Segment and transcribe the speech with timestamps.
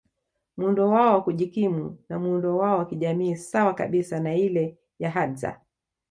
[0.57, 5.61] Muundo wao wakujikimu na muundo wao wakijamii sawa kabisa na ile ya Hadza